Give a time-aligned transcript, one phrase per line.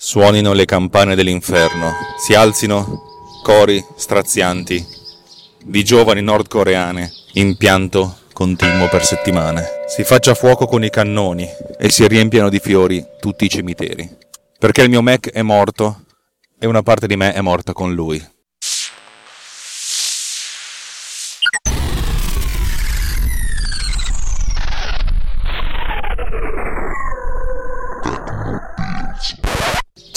[0.00, 1.90] Suonino le campane dell'inferno,
[2.24, 3.02] si alzino
[3.42, 4.86] cori strazianti
[5.64, 9.66] di giovani nordcoreane in pianto continuo per settimane.
[9.88, 14.08] Si faccia fuoco con i cannoni e si riempiano di fiori tutti i cimiteri.
[14.56, 16.04] Perché il mio Mac è morto
[16.60, 18.24] e una parte di me è morta con lui.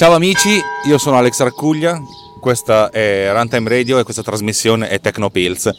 [0.01, 2.01] Ciao amici, io sono Alex Raccuglia,
[2.39, 5.69] questa è Runtime Radio e questa trasmissione è Tecnopills.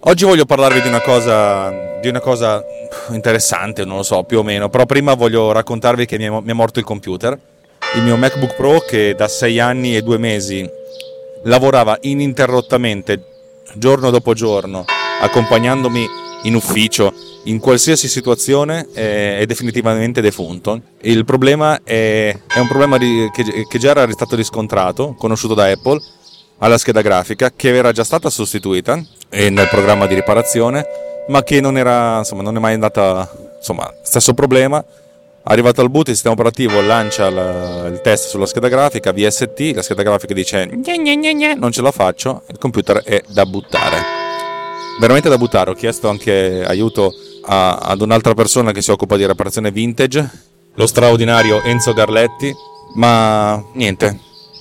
[0.00, 2.60] Oggi voglio parlarvi di una cosa, di una cosa
[3.10, 6.50] interessante, non lo so, più o meno, però prima voglio raccontarvi che mi è, mi
[6.50, 7.38] è morto il computer,
[7.94, 10.68] il mio MacBook Pro che da sei anni e due mesi
[11.44, 13.22] lavorava ininterrottamente,
[13.74, 14.84] giorno dopo giorno,
[15.20, 16.04] accompagnandomi
[16.42, 20.80] in ufficio, in qualsiasi situazione è, definitivamente defunto.
[21.02, 25.66] Il problema è, è un problema di, che, che, già era stato riscontrato, conosciuto da
[25.66, 26.00] Apple,
[26.58, 30.84] alla scheda grafica, che era già stata sostituita nel programma di riparazione,
[31.28, 34.84] ma che non, era, insomma, non è mai andata, insomma, stesso problema.
[35.42, 39.82] Arrivato al boot, il sistema operativo lancia la, il test sulla scheda grafica VST, la
[39.82, 40.68] scheda grafica dice
[41.56, 44.20] non ce la faccio, il computer è da buttare
[45.00, 45.70] veramente da buttare.
[45.70, 47.12] Ho chiesto anche aiuto
[47.50, 50.30] a, ad un'altra persona che si occupa di riparazione vintage,
[50.74, 52.54] lo straordinario Enzo Garletti,
[52.94, 54.18] ma niente,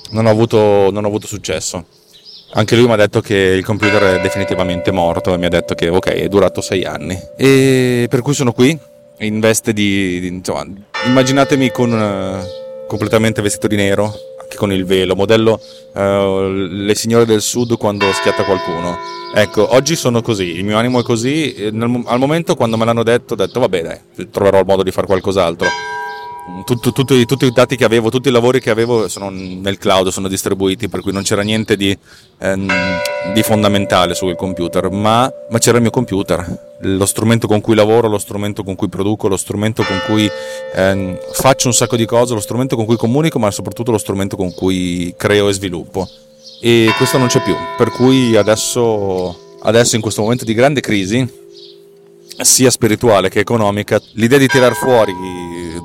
[0.09, 1.85] non ho avuto, non ho avuto successo.
[2.53, 5.75] Anche lui mi ha detto che il computer è definitivamente morto e mi ha detto
[5.75, 7.15] che ok, è durato sei anni.
[7.37, 8.77] E per cui sono qui,
[9.19, 10.19] in veste di...
[10.19, 10.65] di insomma,
[11.05, 14.11] immaginatemi con uh, completamente vestito di nero,
[14.49, 15.61] anche con il velo, modello
[15.93, 18.97] uh, le signore del sud quando schiatta qualcuno.
[19.35, 23.03] Ecco, oggi sono così, il mio animo è così, nel, al momento quando me l'hanno
[23.03, 25.67] detto ho detto vabbè dai, troverò il modo di fare qualcos'altro.
[26.65, 30.09] Tutto, tutti, tutti, i dati che avevo, tutti i lavori che avevo sono nel cloud,
[30.09, 31.97] sono distribuiti, per cui non c'era niente di,
[32.37, 32.71] ehm,
[33.33, 38.07] di fondamentale sul computer, ma, ma, c'era il mio computer, lo strumento con cui lavoro,
[38.07, 40.29] lo strumento con cui produco, lo strumento con cui
[40.75, 44.35] ehm, faccio un sacco di cose, lo strumento con cui comunico, ma soprattutto lo strumento
[44.35, 46.07] con cui creo e sviluppo.
[46.61, 51.38] E questo non c'è più, per cui adesso, adesso in questo momento di grande crisi,
[52.41, 55.13] sia spirituale che economica, l'idea di tirar fuori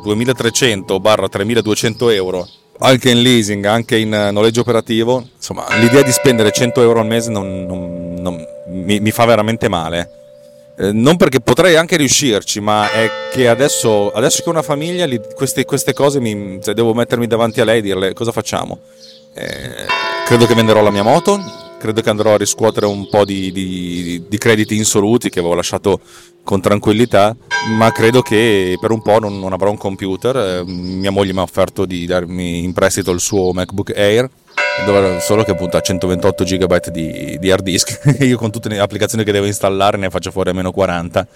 [0.05, 2.47] 2300-3200 euro
[2.79, 7.31] anche in leasing, anche in noleggio operativo, insomma, l'idea di spendere 100 euro al mese
[7.31, 10.11] non, non, non, mi, mi, fa veramente male.
[10.77, 15.07] Eh, non perché potrei anche riuscirci, ma è che adesso, adesso che ho una famiglia,
[15.07, 18.79] li, queste, queste, cose mi, cioè, devo mettermi davanti a lei e dirle cosa facciamo.
[19.35, 19.87] Eh,
[20.27, 21.39] credo che venderò la mia moto,
[21.85, 26.01] credo che andrò a riscuotere un po' di, di, di, crediti insoluti che avevo lasciato
[26.43, 27.37] con tranquillità,
[27.77, 30.35] ma credo che per un po' non, non avrò un computer.
[30.35, 34.31] Eh, mia moglie mi ha offerto di darmi in prestito il suo MacBook Air,
[35.21, 38.17] solo che appunto ha 128 GB di, di hard disk.
[38.25, 41.29] Io con tutte le applicazioni che devo installare ne faccio fuori almeno 40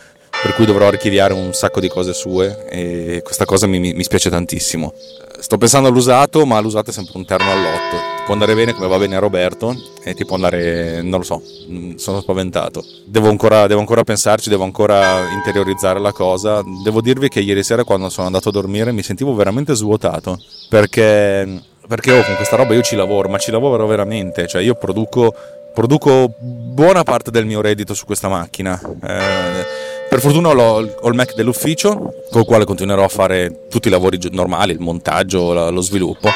[0.42, 4.30] per cui dovrò archiviare un sacco di cose sue e questa cosa mi, mi spiace
[4.30, 4.94] tantissimo.
[5.40, 7.96] Sto pensando all'usato, ma l'usato è sempre un terno all'otto.
[8.24, 11.42] Può andare bene come va bene a Roberto e ti può andare, non lo so,
[11.70, 12.84] mm, sono spaventato.
[13.06, 16.62] Devo ancora, devo ancora pensarci, devo ancora interiorizzare la cosa.
[16.82, 20.38] Devo dirvi che ieri sera quando sono andato a dormire mi sentivo veramente svuotato
[20.68, 24.74] perché perché oh, con questa roba io ci lavoro, ma ci lavoro veramente, cioè io
[24.74, 25.34] produco,
[25.72, 28.78] produco buona parte del mio reddito su questa macchina.
[29.02, 34.18] Eh, per fortuna ho, il Mac dell'ufficio, col quale continuerò a fare tutti i lavori
[34.30, 36.30] normali, il montaggio, lo sviluppo.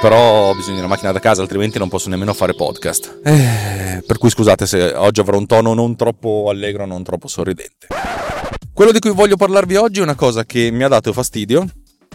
[0.00, 3.20] Però ho bisogno di una macchina da casa, altrimenti non posso nemmeno fare podcast.
[3.22, 7.88] Eh, per cui scusate se oggi avrò un tono non troppo allegro, non troppo sorridente.
[8.72, 11.66] Quello di cui voglio parlarvi oggi è una cosa che mi ha dato fastidio.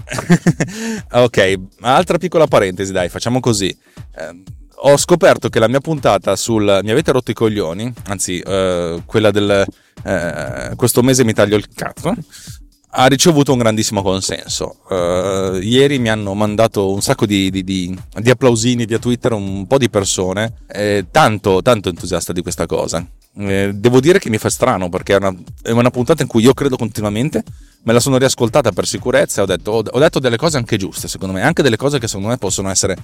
[1.11, 3.67] ok, altra piccola parentesi, dai, facciamo così.
[3.67, 4.43] Eh,
[4.77, 9.31] ho scoperto che la mia puntata sul mi avete rotto i coglioni, anzi, eh, quella
[9.31, 9.65] del
[10.03, 12.13] eh, questo mese mi taglio il cazzo,
[12.97, 14.77] ha ricevuto un grandissimo consenso.
[14.87, 19.67] Uh, ieri mi hanno mandato un sacco di, di, di, di, applausini via Twitter, un
[19.67, 23.05] po' di persone, eh, tanto, tanto entusiasta di questa cosa.
[23.37, 26.43] Eh, devo dire che mi fa strano perché è una, è una, puntata in cui
[26.43, 27.43] io credo continuamente,
[27.83, 31.09] me la sono riascoltata per sicurezza e ho detto, ho detto delle cose anche giuste,
[31.09, 32.95] secondo me, anche delle cose che secondo me possono essere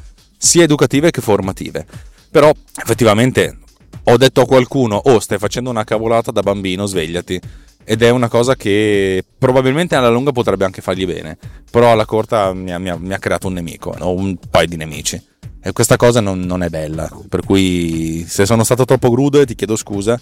[0.42, 1.86] sia educative che formative.
[2.32, 2.52] Però
[2.82, 3.60] effettivamente
[4.06, 7.40] ho detto a qualcuno, oh stai facendo una cavolata da bambino, svegliati.
[7.84, 11.38] Ed è una cosa che probabilmente alla lunga potrebbe anche fargli bene,
[11.70, 14.68] però alla corta mi ha, mi ha, mi ha creato un nemico, o un paio
[14.68, 15.22] di nemici.
[15.64, 19.56] E questa cosa non, non, è bella, per cui se sono stato troppo grudo ti
[19.56, 20.20] chiedo scusa,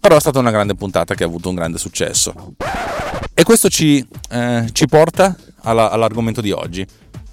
[0.00, 2.54] però è stata una grande puntata che ha avuto un grande successo.
[3.34, 6.86] E questo ci, eh, ci porta alla, all'argomento di oggi.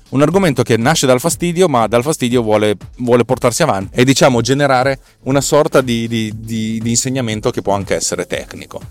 [0.09, 4.41] Un argomento che nasce dal fastidio, ma dal fastidio vuole, vuole portarsi avanti e diciamo
[4.41, 8.81] generare una sorta di, di, di, di insegnamento che può anche essere tecnico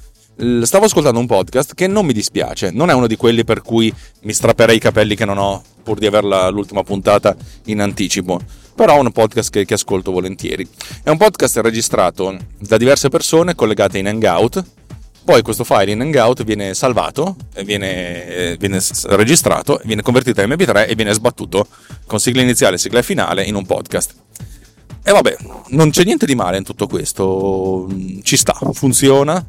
[0.62, 3.93] stavo ascoltando un podcast che non mi dispiace, non è uno di quelli per cui
[4.23, 7.35] mi strapperei i capelli che non ho pur di averla l'ultima puntata
[7.65, 8.41] in anticipo,
[8.75, 10.69] però è un podcast che, che, ascolto volentieri.
[11.03, 14.62] È un podcast registrato da diverse persone collegate in Hangout,
[15.29, 20.89] poi questo file in Hangout viene salvato, viene, eh, viene registrato, viene convertito in MP3
[20.89, 21.67] e viene sbattuto
[22.07, 24.15] con sigla iniziale e sigla finale in un podcast.
[25.03, 25.37] E vabbè,
[25.69, 27.87] non c'è niente di male in tutto questo,
[28.23, 29.45] ci sta, funziona,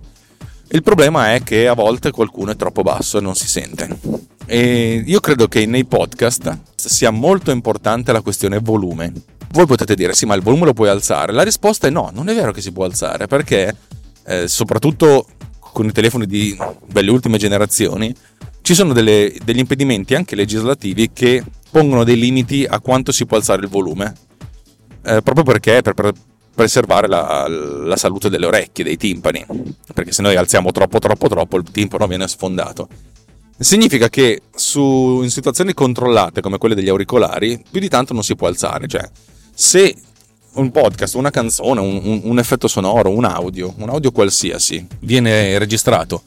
[0.72, 3.88] il problema è che a volte qualcuno è troppo basso e non si sente.
[4.48, 9.14] E io credo che nei podcast sia molto importante la questione volume.
[9.52, 11.32] Voi potete dire sì, ma il volume lo puoi alzare.
[11.32, 13.74] La risposta è no, non è vero che si può alzare perché
[14.26, 15.26] eh, soprattutto
[15.72, 16.58] con i telefoni di,
[16.88, 18.14] delle ultime generazioni
[18.62, 23.38] ci sono delle, degli impedimenti anche legislativi che pongono dei limiti a quanto si può
[23.38, 24.14] alzare il volume.
[25.04, 26.14] Eh, proprio perché per, per,
[26.54, 29.46] preservare la, la, salute delle orecchie, dei timpani,
[29.94, 32.88] perché se noi alziamo troppo troppo troppo il timpano viene sfondato.
[33.58, 38.36] Significa che su, in situazioni controllate come quelle degli auricolari, più di tanto non si
[38.36, 39.10] può alzare, cioè
[39.54, 39.96] se
[40.60, 45.58] un podcast, una canzone, un, un, un effetto sonoro, un audio, un audio qualsiasi viene
[45.58, 46.22] registrato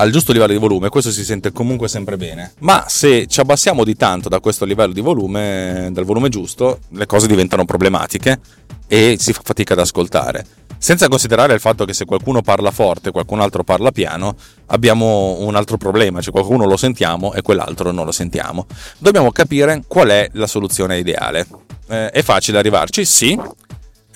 [0.00, 2.52] al giusto livello di volume, questo si sente comunque sempre bene.
[2.60, 7.06] Ma se ci abbassiamo di tanto da questo livello di volume, dal volume giusto, le
[7.06, 8.38] cose diventano problematiche
[8.86, 10.46] e si fa fatica ad ascoltare.
[10.78, 14.36] Senza considerare il fatto che se qualcuno parla forte e qualcun altro parla piano,
[14.66, 18.66] abbiamo un altro problema, cioè qualcuno lo sentiamo e quell'altro non lo sentiamo.
[18.98, 21.44] Dobbiamo capire qual è la soluzione ideale.
[21.88, 23.04] Eh, è facile arrivarci?
[23.04, 23.36] Sì,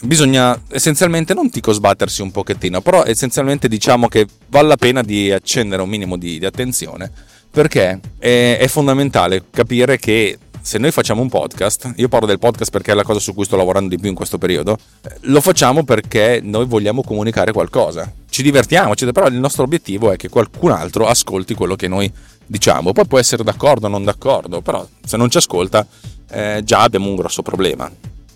[0.02, 5.30] bisogna essenzialmente non dico sbattersi un pochettino, però essenzialmente diciamo che vale la pena di
[5.30, 7.10] accendere un minimo di, di attenzione
[7.50, 12.70] perché è, è, fondamentale capire che se noi facciamo un podcast, io parlo del podcast
[12.70, 14.78] perché è la cosa su cui sto lavorando di più in questo periodo,
[15.22, 18.10] lo facciamo perché noi vogliamo comunicare qualcosa.
[18.30, 22.10] Ci divertiamo, però il nostro obiettivo è che qualcun altro ascolti quello che noi
[22.46, 22.92] diciamo.
[22.92, 25.84] Poi può essere d'accordo o non d'accordo, però se non ci ascolta
[26.30, 27.90] eh, già abbiamo un grosso problema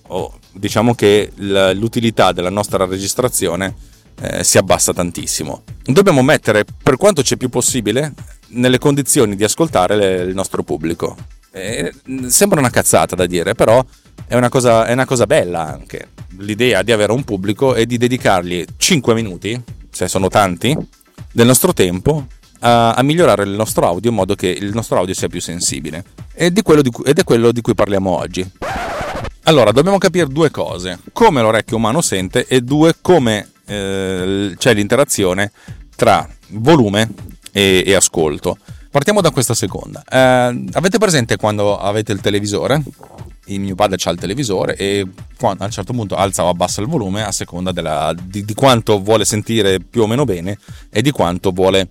[0.08, 3.74] o diciamo che l'utilità della nostra registrazione
[4.20, 5.62] eh, si abbassa tantissimo.
[5.84, 8.12] Dobbiamo mettere, per quanto c'è più possibile,
[8.48, 11.16] nelle condizioni di ascoltare le, il nostro pubblico.
[11.52, 11.92] Eh,
[12.26, 13.84] sembra una cazzata da dire, però
[14.26, 16.08] è una, cosa, è una cosa bella anche.
[16.38, 19.60] L'idea di avere un pubblico e di dedicargli 5 minuti,
[19.90, 20.76] se sono tanti,
[21.32, 22.26] del nostro tempo
[22.60, 26.04] a, a, migliorare il nostro audio in modo che il nostro audio sia più sensibile.
[26.34, 28.50] Ed è quello di ed è quello di cui parliamo oggi.
[29.48, 35.52] Allora, dobbiamo capire due cose, come l'orecchio umano sente e due, come eh, c'è l'interazione
[35.94, 37.08] tra volume
[37.52, 38.58] e, e, ascolto.
[38.90, 40.02] Partiamo da questa seconda.
[40.02, 42.82] Eh, avete presente quando avete il televisore?
[43.44, 45.06] Il mio padre ha il televisore e
[45.38, 48.54] quando, a un certo punto alza o abbassa il volume a seconda della, di, di,
[48.54, 50.58] quanto vuole sentire più o meno bene
[50.90, 51.88] e di quanto vuole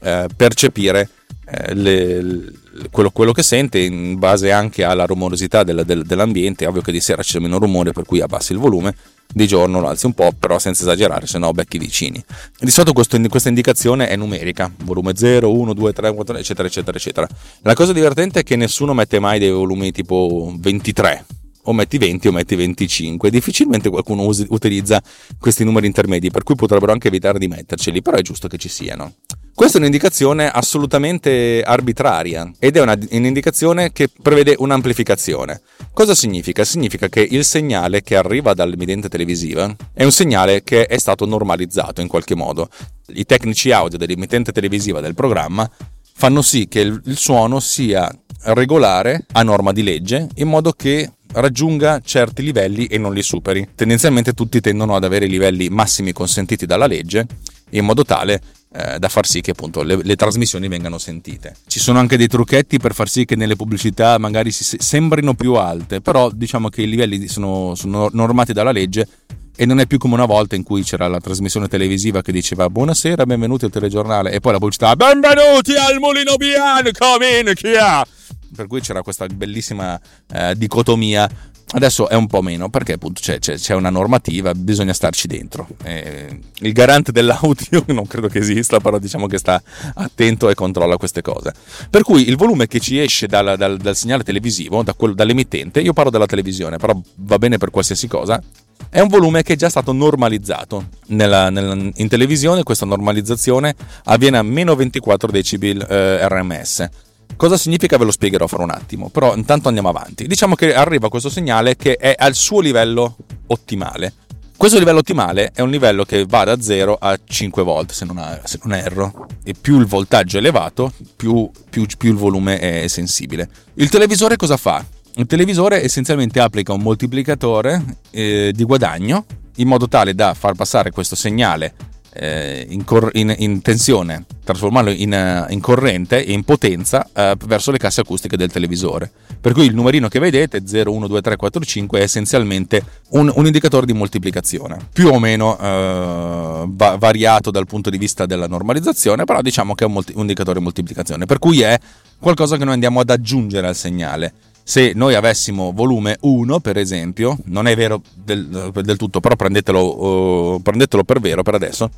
[0.00, 1.08] eh, percepire
[1.50, 2.52] eh, le,
[2.90, 6.64] quello, quello, che sente in base anche alla rumorosità del, del, dell'ambiente.
[6.64, 8.94] È ovvio che di sera c'è meno rumore, per cui abbassi il volume,
[9.32, 12.22] di giorno lo alzi un po', però senza esagerare, se no becchi vicini.
[12.58, 16.96] Di solito questo, questa indicazione è numerica, volume 0, 1, 2, 3, 4, eccetera, eccetera,
[16.96, 17.28] eccetera.
[17.62, 21.24] La cosa divertente è che nessuno mette mai dei volumi tipo 23
[21.62, 23.30] o metti 20 o metti 25.
[23.30, 25.02] Difficilmente qualcuno usi, utilizza
[25.38, 28.68] questi numeri intermedi, per cui potrebbero anche evitare di metterceli, però è giusto che ci
[28.68, 29.14] siano.
[29.58, 35.62] Questa è un'indicazione assolutamente arbitraria ed è una, un'indicazione che prevede un'amplificazione.
[35.92, 36.62] Cosa significa?
[36.62, 42.00] Significa che il segnale che arriva dall'emittente televisiva è un segnale che è stato normalizzato
[42.00, 42.68] in qualche modo.
[43.08, 45.68] I tecnici audio dell'emittente televisiva del programma
[46.14, 48.08] fanno sì che il, il suono sia
[48.44, 53.70] regolare a norma di legge in modo che raggiunga certi livelli e non li superi.
[53.74, 57.26] Tendenzialmente tutti tendono ad avere i livelli massimi consentiti dalla legge
[57.70, 58.40] in modo tale
[58.72, 61.56] eh, da far sì che appunto le, le, trasmissioni vengano sentite.
[61.66, 65.54] Ci sono anche dei trucchetti per far sì che nelle pubblicità magari si, sembrino più
[65.54, 69.08] alte, però diciamo che i livelli sono, sono normati dalla legge
[69.56, 72.70] e non è più come una volta in cui c'era la trasmissione televisiva che diceva
[72.70, 78.06] buonasera, benvenuti al telegiornale e poi la pubblicità benvenuti al mulino bianco, minchia!
[78.54, 80.00] Per cui c'era questa bellissima
[80.32, 81.28] eh, dicotomia
[81.70, 85.68] Adesso è un po' meno perché appunto c'è, c'è, c'è una normativa, bisogna starci dentro.
[85.84, 89.62] Eh, il garante dell'audio non credo che esista, però diciamo che sta
[89.94, 91.52] attento e controlla queste cose.
[91.90, 95.80] Per cui il volume che ci esce dal, dal, dal segnale televisivo, da quello, dall'emittente,
[95.80, 98.42] io parlo della televisione, però va bene per qualsiasi cosa,
[98.88, 100.86] è un volume che è già stato normalizzato.
[101.08, 106.88] Nella, nella, in televisione questa normalizzazione avviene a meno 24 decibel eh, RMS
[107.36, 110.26] Cosa significa ve lo spiegherò fra un attimo, però intanto andiamo avanti.
[110.26, 113.16] Diciamo che arriva questo segnale che è al suo livello
[113.46, 114.12] ottimale.
[114.56, 118.18] Questo livello ottimale è un livello che va da 0 a 5 volt, se non,
[118.18, 119.28] ha, se non erro.
[119.44, 123.48] E più il voltaggio è elevato, più, più, più il volume è sensibile.
[123.74, 124.84] Il televisore cosa fa?
[125.14, 129.24] Il televisore essenzialmente applica un moltiplicatore eh, di guadagno
[129.58, 131.74] in modo tale da far passare questo segnale
[132.18, 137.36] eh, in, cor- in, in, tensione, trasformarlo in, eh, in, corrente e in potenza eh,
[137.46, 139.10] verso le casse acustiche del televisore.
[139.40, 143.30] Per cui il numerino che vedete, 0, 1, 2, 3, 4, 5, è essenzialmente un,
[143.32, 148.48] un indicatore di moltiplicazione, più o meno eh, va- variato dal punto di vista della
[148.48, 151.78] normalizzazione, però diciamo che è un, molti- un indicatore di moltiplicazione, per cui è
[152.18, 154.32] qualcosa che noi andiamo ad aggiungere al segnale
[154.68, 160.56] se noi avessimo volume 1 per esempio, non è vero del, del tutto, però prendetelo,
[160.56, 161.88] uh, prendetelo, per vero per adesso,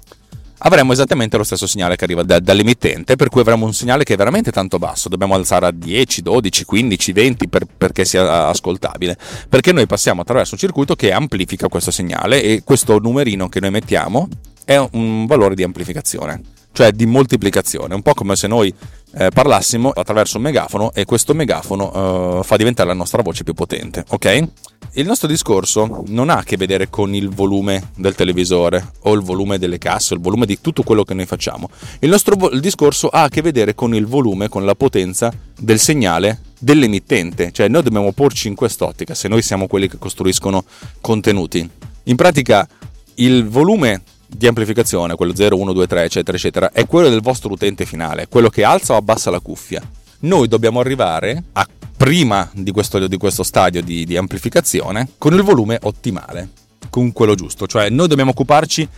[0.58, 4.14] avremmo esattamente lo stesso segnale che arriva da, dall'emittente, per cui avremo un segnale che
[4.14, 9.18] è veramente tanto basso, dobbiamo alzare a 10, 12, 15, 20 per, perché sia ascoltabile,
[9.48, 13.72] perché noi passiamo attraverso un circuito che amplifica questo segnale e questo numerino che noi
[13.72, 14.28] mettiamo
[14.64, 18.72] è un valore di amplificazione cioè di moltiplicazione, un po' come se noi
[19.12, 23.54] eh, parlassimo attraverso un megafono e questo megafono eh, fa diventare la nostra voce più
[23.54, 24.48] potente, ok?
[24.94, 29.20] Il nostro discorso non ha a che vedere con il volume del televisore o il
[29.20, 31.70] volume delle casse o il volume di tutto quello che noi facciamo.
[32.00, 35.32] Il nostro vo- il discorso ha a che vedere con il volume, con la potenza
[35.56, 40.64] del segnale dell'emittente, cioè noi dobbiamo porci in quest'ottica se noi siamo quelli che costruiscono
[41.00, 41.68] contenuti.
[42.04, 42.68] In pratica
[43.16, 44.02] il volume
[44.34, 48.28] di amplificazione, quello 0, 1, 2, 3, eccetera, eccetera, è quello del vostro utente finale,
[48.28, 49.82] quello che alza o abbassa la cuffia.
[50.20, 55.42] Noi dobbiamo arrivare a prima di questo, di questo stadio di, di amplificazione con il
[55.42, 56.48] volume ottimale,
[56.88, 58.88] con quello giusto, cioè noi dobbiamo occuparci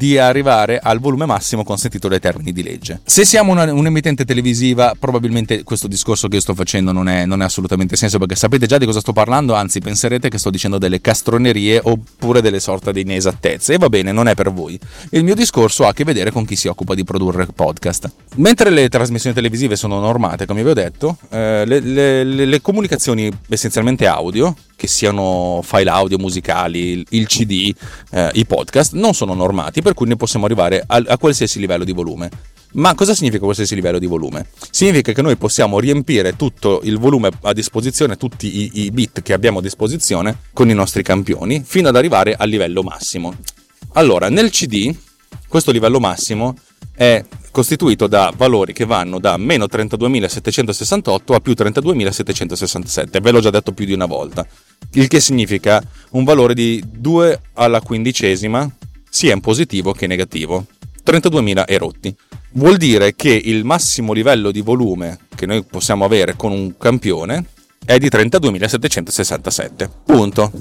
[0.00, 3.00] di arrivare al volume massimo consentito dai termini di legge.
[3.04, 7.42] Se siamo una, un'emittente televisiva, probabilmente questo discorso che io sto facendo non è, non
[7.42, 10.78] è, assolutamente senso perché sapete già di cosa sto parlando, anzi penserete che sto dicendo
[10.78, 14.80] delle castronerie oppure delle sorte di inesattezze e va bene, non è per voi.
[15.10, 18.10] Il mio discorso ha a che vedere con chi si occupa di produrre podcast.
[18.36, 23.30] Mentre le trasmissioni televisive sono normate, come vi ho detto, eh, le, le, le comunicazioni
[23.48, 27.70] essenzialmente audio che siano file audio musicali, il CD,
[28.12, 31.84] eh, i podcast, non sono normati, per cui ne possiamo arrivare a, a qualsiasi livello
[31.84, 32.30] di volume.
[32.72, 34.46] Ma cosa significa qualsiasi livello di volume?
[34.70, 39.34] Significa che noi possiamo riempire tutto il volume a disposizione, tutti i, i bit che
[39.34, 43.34] abbiamo a disposizione con i nostri campioni, fino ad arrivare al livello massimo.
[43.94, 44.94] Allora, nel CD,
[45.46, 46.56] questo livello massimo
[47.00, 53.48] è costituito da valori che vanno da meno 32.768 a più 32.767, ve l'ho già
[53.48, 54.46] detto più di una volta,
[54.92, 58.70] il che significa un valore di 2 alla quindicesima
[59.08, 60.66] sia in positivo che negativo,
[61.02, 62.14] 32.000 erotti.
[62.52, 67.46] Vuol dire che il massimo livello di volume che noi possiamo avere con un campione
[67.82, 69.88] è di 32.767.
[70.04, 70.52] Punto.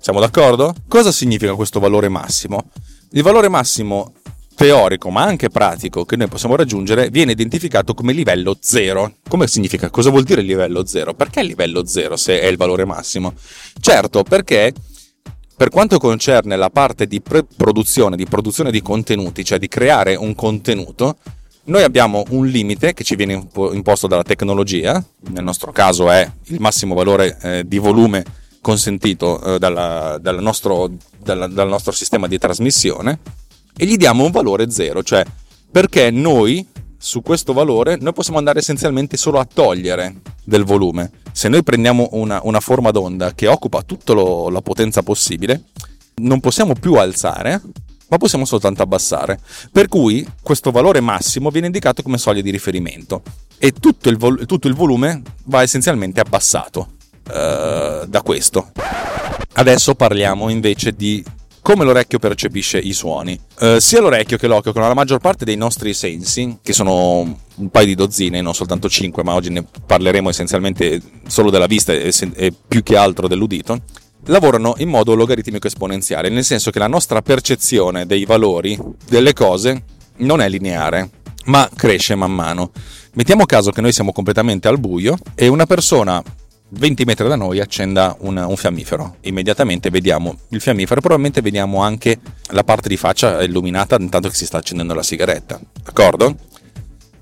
[0.00, 0.74] Siamo d'accordo?
[0.88, 2.70] Cosa significa questo valore massimo?
[3.12, 4.14] Il valore massimo
[4.54, 9.16] teorico ma anche pratico che noi possiamo raggiungere viene identificato come livello 0.
[9.28, 9.90] Come significa?
[9.90, 11.14] Cosa vuol dire livello 0?
[11.14, 13.34] Perché livello 0 se è il valore massimo?
[13.80, 14.72] Certo, perché
[15.56, 20.34] per quanto concerne la parte di produzione, di produzione di contenuti, cioè di creare un
[20.34, 21.16] contenuto,
[21.66, 26.60] noi abbiamo un limite che ci viene imposto dalla tecnologia, nel nostro caso è il
[26.60, 28.24] massimo valore eh, di volume
[28.60, 33.18] consentito eh, dalla, dal, nostro, dal, dal nostro sistema di trasmissione,
[33.76, 35.24] e gli diamo un valore zero, cioè
[35.70, 36.66] perché noi
[36.96, 41.10] su questo valore noi possiamo andare essenzialmente solo a togliere del volume.
[41.32, 45.64] Se noi prendiamo una, una forma d'onda che occupa tutta la potenza possibile,
[46.16, 47.60] non possiamo più alzare,
[48.08, 49.38] ma possiamo soltanto abbassare.
[49.70, 53.22] Per cui questo valore massimo viene indicato come soglia di riferimento
[53.58, 56.88] e tutto il, vol- tutto il volume va essenzialmente abbassato
[57.26, 58.70] uh, da questo.
[59.54, 61.24] Adesso parliamo invece di
[61.64, 63.40] come l'orecchio percepisce i suoni.
[63.58, 67.70] Eh, sia l'orecchio che l'occhio, con la maggior parte dei nostri sensi, che sono un
[67.70, 72.12] paio di dozzine, non soltanto cinque, ma oggi ne parleremo essenzialmente solo della vista e,
[72.34, 73.80] e più che altro dell'udito,
[74.26, 78.78] lavorano in modo logaritmico esponenziale, nel senso che la nostra percezione dei valori
[79.08, 79.84] delle cose
[80.16, 81.08] non è lineare,
[81.46, 82.72] ma cresce man mano.
[83.14, 86.22] Mettiamo caso che noi siamo completamente al buio e una persona
[86.76, 89.16] 20 metri da noi accenda un, un, fiammifero.
[89.22, 94.46] Immediatamente vediamo il fiammifero, probabilmente vediamo anche la parte di faccia illuminata intanto che si
[94.46, 95.60] sta accendendo la sigaretta.
[95.82, 96.36] D'accordo?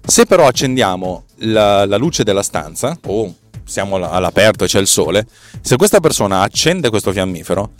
[0.05, 5.27] Se però accendiamo la, la luce della stanza o siamo all'aperto e c'è il sole,
[5.61, 7.71] se questa persona accende questo fiammifero,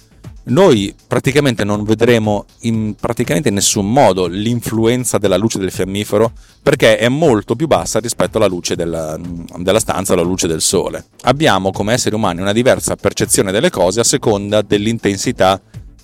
[0.45, 6.33] noi praticamente non vedremo in praticamente nessun modo l'influenza della luce del fiammifero
[6.63, 9.19] perché è molto più bassa rispetto alla luce della,
[9.57, 11.05] della stanza, alla luce del sole.
[11.23, 15.61] Abbiamo come esseri umani una diversa percezione delle cose a seconda dell'intensità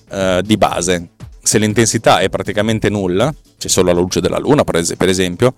[0.09, 1.11] eh, di base.
[1.43, 5.55] Se l'intensità è praticamente nulla, c'è solo la luce della luna per esempio,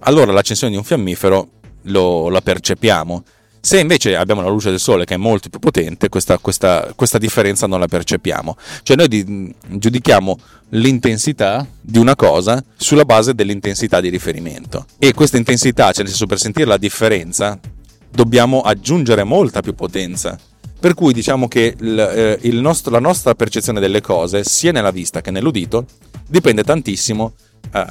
[0.00, 1.48] allora l'accensione di un fiammifero
[1.82, 3.22] lo, la percepiamo
[3.64, 7.16] se invece abbiamo la luce del sole che è molto più potente, questa, questa, questa
[7.16, 8.56] differenza non la percepiamo.
[8.82, 10.36] Cioè noi di, giudichiamo
[10.70, 14.86] l'intensità di una cosa sulla base dell'intensità di riferimento.
[14.98, 17.56] E questa intensità, cioè nel senso per sentire la differenza,
[18.10, 20.36] dobbiamo aggiungere molta più potenza.
[20.80, 24.90] Per cui diciamo che il, eh, il nostro, la nostra percezione delle cose, sia nella
[24.90, 25.86] vista che nell'udito,
[26.26, 27.34] dipende tantissimo
[27.72, 27.84] eh,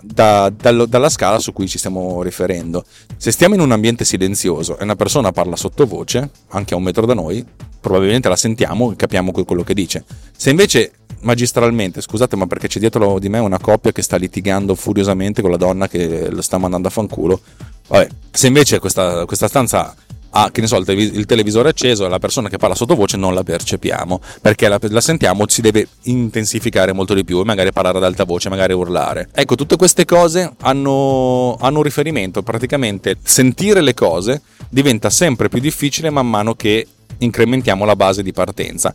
[0.00, 2.84] da, dallo, dalla scala su cui ci stiamo riferendo.
[3.16, 7.06] Se stiamo in un ambiente silenzioso e una persona parla sottovoce, anche a un metro
[7.06, 7.44] da noi,
[7.80, 10.04] probabilmente la sentiamo e capiamo quello che dice.
[10.36, 14.74] Se invece magistralmente, scusate, ma perché c'è dietro di me una coppia che sta litigando
[14.74, 17.40] furiosamente con la donna che lo sta mandando a fanculo.
[17.88, 19.94] Vabbè, se invece questa, questa stanza
[20.30, 23.34] ha ne so, il, televis- il televisore acceso e la persona che parla sottovoce non
[23.34, 27.98] la percepiamo perché la, la, sentiamo si deve intensificare molto di più e magari parlare
[27.98, 29.28] ad alta voce, magari urlare.
[29.32, 35.60] Ecco, tutte queste cose hanno, hanno un riferimento, praticamente sentire le cose diventa sempre più
[35.60, 36.86] difficile man mano che
[37.18, 38.94] incrementiamo la base di partenza.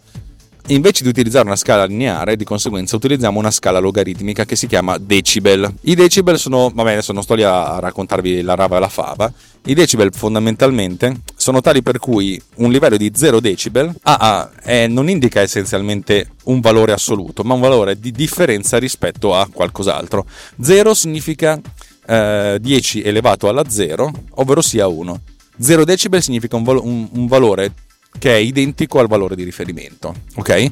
[0.68, 4.98] Invece di utilizzare una scala lineare, di conseguenza utilizziamo una scala logaritmica che si chiama
[4.98, 5.70] decibel.
[5.82, 9.32] I decibel sono, vabbè adesso non sto lì a raccontarvi la rava e la fava,
[9.66, 14.88] i decibel fondamentalmente sono tali per cui un livello di 0 decibel ah, ah, eh,
[14.88, 20.26] non indica essenzialmente un valore assoluto, ma un valore di differenza rispetto a qualcos'altro.
[20.62, 21.60] 0 significa
[22.06, 25.22] eh, 10 elevato alla 0, ovvero sia 1.
[25.60, 27.74] 0 decibel significa un, val- un, un valore
[28.20, 30.14] che è identico al valore di riferimento.
[30.36, 30.72] Ok?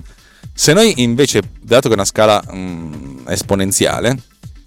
[0.54, 4.18] Se noi invece, dato che è una scala mh, esponenziale,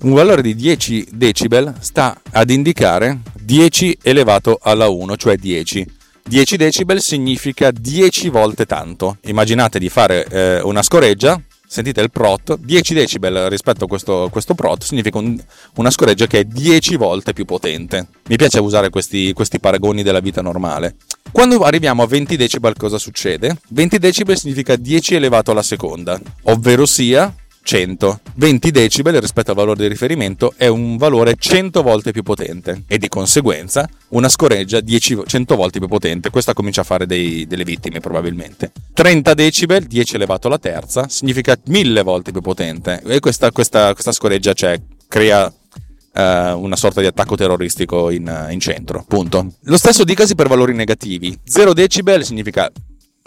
[0.04, 5.86] un valore di 10 decibel sta ad indicare 10 elevato alla 1, cioè 10.
[6.26, 9.16] 10 decibel significa 10 volte tanto.
[9.24, 14.54] Immaginate di fare eh, una scoreggia sentite il prot, 10 decibel rispetto a questo, questo
[14.54, 15.42] prot significa un,
[15.76, 18.08] una scoreggia che è 10 volte più potente.
[18.28, 20.96] Mi piace usare questi, questi paragoni della vita normale.
[21.32, 23.56] Quando arriviamo a 20 decibel cosa succede?
[23.70, 28.20] 20 decibel significa 10 elevato alla seconda, ovvero sia 100.
[28.34, 32.98] 20 decibel rispetto al valore di riferimento è un valore 100 volte più potente e
[32.98, 36.30] di conseguenza una scoreggia 10, 100 volte più potente.
[36.30, 38.70] Questa comincia a fare dei, delle vittime probabilmente.
[38.92, 44.12] 30 decibel, 10 elevato alla terza, significa 1000 volte più potente e questa, questa, questa
[44.12, 49.04] scoreggia cioè, crea uh, una sorta di attacco terroristico in, in centro.
[49.08, 49.54] Punto.
[49.62, 51.36] Lo stesso dicasi per valori negativi.
[51.42, 52.70] 0 decibel significa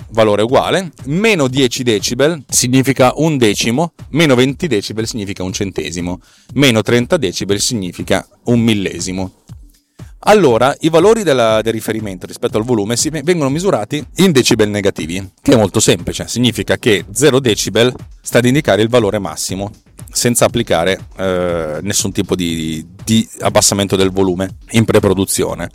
[0.10, 6.20] valore uguale, meno 10 decibel significa un decimo, meno 20 decibel significa un centesimo,
[6.54, 9.32] meno 30 decibel significa un millesimo.
[10.22, 15.32] Allora, i valori della, del riferimento rispetto al volume si, vengono misurati in decibel negativi,
[15.42, 19.72] che è molto semplice, significa che 0 decibel sta ad indicare il valore massimo,
[20.12, 25.70] senza applicare eh, nessun tipo di, di abbassamento del volume in preproduzione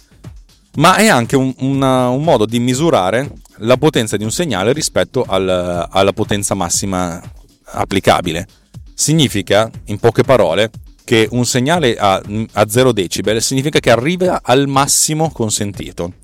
[0.76, 5.24] ma è anche un, una, un, modo di misurare la potenza di un segnale rispetto
[5.26, 7.20] al, alla potenza massima
[7.64, 8.46] applicabile.
[8.94, 10.70] Significa, in poche parole,
[11.04, 16.14] che un segnale a, a 0 decibel significa che arriva al massimo consentito.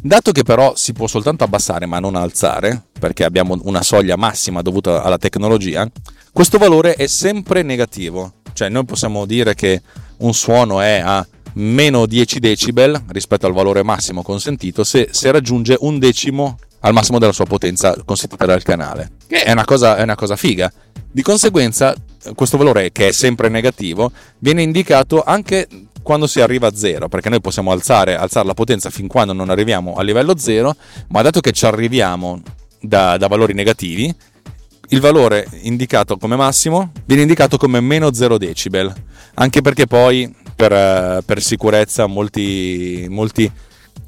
[0.00, 4.60] Dato che però si può soltanto abbassare ma non alzare, perché abbiamo una soglia massima
[4.60, 5.88] dovuta alla tecnologia,
[6.32, 8.34] questo valore è sempre negativo.
[8.52, 9.82] Cioè noi possiamo dire che
[10.18, 15.76] un suono è a meno 10 decibel rispetto al valore massimo consentito se, se raggiunge
[15.80, 19.12] un decimo al massimo della sua potenza consentita dal canale.
[19.26, 20.70] Che è una cosa, è una cosa figa.
[21.10, 21.94] Di conseguenza,
[22.34, 25.66] questo valore, che è sempre negativo, viene indicato anche
[26.02, 29.48] quando si arriva a zero, perché noi possiamo alzare, alzare la potenza fin quando non
[29.48, 30.76] arriviamo a livello zero,
[31.08, 32.42] ma dato che ci arriviamo
[32.80, 34.14] da, da valori negativi,
[34.88, 38.92] il valore indicato come massimo viene indicato come meno 0 decibel,
[39.34, 43.50] anche perché poi per, eh, per sicurezza molti, molti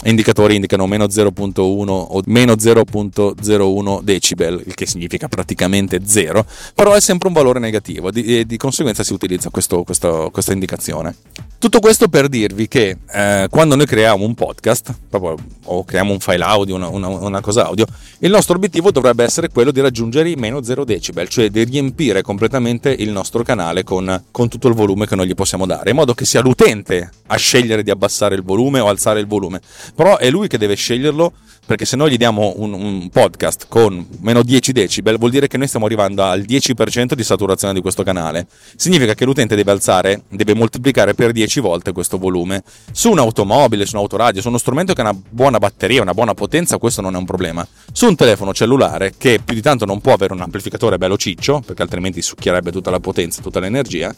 [0.04, 7.00] indicatori indicano meno 0.1 o meno 0.01 decibel, il che significa praticamente 0, però è
[7.00, 11.14] sempre un valore negativo e di conseguenza si utilizza questo, questo, questa indicazione.
[11.58, 16.20] Tutto questo per dirvi che eh, quando noi creiamo un podcast proprio, o creiamo un
[16.20, 17.86] file audio, una, una, una, cosa audio,
[18.18, 22.20] il nostro obiettivo dovrebbe essere quello di raggiungere i meno 0 decibel, cioè di riempire
[22.20, 25.96] completamente il nostro canale con, con tutto il volume che noi gli possiamo dare, in
[25.96, 29.60] modo che sia l'utente a scegliere di abbassare il volume o alzare il volume,
[29.94, 31.32] però è lui che deve sceglierlo
[31.66, 35.58] perché se noi gli diamo un, un, podcast con meno 10 decibel vuol dire che
[35.58, 38.46] noi stiamo arrivando al 10% di saturazione di questo canale.
[38.76, 42.62] Significa che l'utente deve alzare, deve moltiplicare per 10 volte questo volume.
[42.92, 46.34] Su un'automobile, su un autoradio, su uno strumento che ha una buona batteria, una buona
[46.34, 47.66] potenza, questo non è un problema.
[47.92, 51.62] Su un telefono cellulare che più di tanto non può avere un amplificatore bello ciccio,
[51.66, 54.14] perché altrimenti succhierebbe tutta la potenza, tutta l'energia,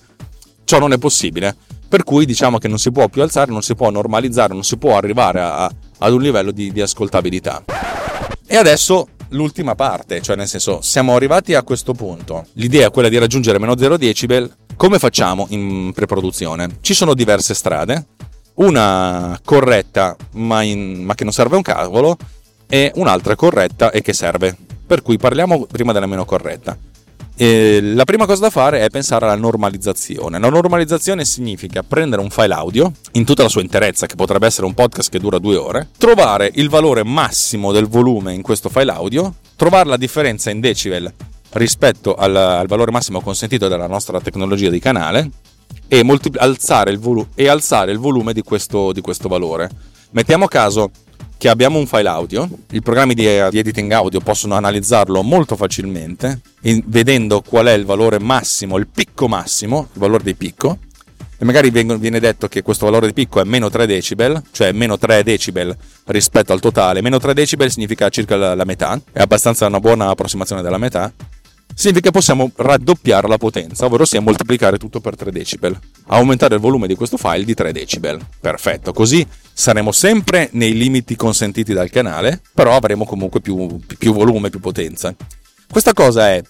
[0.69, 1.57] ciò non è possibile.
[1.89, 4.77] Per cui diciamo che non si può più alzare, non si può normalizzare, non si
[4.77, 7.65] può arrivare a, ad un livello di, di ascoltabilità.
[8.47, 12.45] E adesso l'ultima parte, cioè nel senso siamo arrivati a questo punto.
[12.55, 14.55] L'idea è quella di raggiungere meno 0 decibel.
[14.77, 16.77] Come facciamo in preproduzione?
[16.83, 18.05] Ci sono diverse strade,
[18.57, 22.19] una corretta ma, in, ma che non serve un cavolo
[22.69, 24.55] e un'altra corretta e che serve.
[24.87, 26.77] Per cui parliamo prima della meno corretta.
[27.41, 30.41] E la prima cosa da fare è pensare alla normalizzazione.
[30.41, 34.67] La normalizzazione significa prendere un file audio in tutta la sua interezza, che potrebbe essere
[34.67, 38.91] un podcast che dura due ore, trovare il valore massimo del volume in questo file
[38.91, 41.15] audio, trovare la differenza in decibel
[41.51, 45.31] rispetto al, al valore massimo consentito dalla nostra tecnologia di canale
[45.87, 49.71] e, multi- alzare, il volu- e alzare il volume di questo, di questo valore.
[50.11, 50.91] Mettiamo caso
[51.39, 56.41] che abbiamo un file audio, i programmi di, di editing audio possono analizzarlo molto facilmente,
[56.63, 60.79] in, vedendo qual è il valore massimo, il picco massimo, il valore di picco,
[61.41, 64.99] e magari viene detto che questo valore di picco è meno 3 decibel, cioè meno
[64.99, 65.75] 3 decibel
[66.07, 67.01] rispetto al totale.
[67.01, 71.13] Meno 3 decibel significa circa la, la metà, è abbastanza una buona approssimazione della metà
[71.79, 76.61] significa che possiamo raddoppiare la potenza, ovvero sia moltiplicare tutto per 3 decibel, aumentare il
[76.61, 78.19] volume di questo file di 3 decibel.
[78.41, 84.51] Perfetto, così saremo sempre nei limiti consentiti dal canale, però avremo comunque più, più volume,
[84.51, 85.15] più potenza.
[85.71, 86.43] Questa cosa è